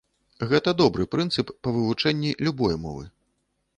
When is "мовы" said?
2.87-3.05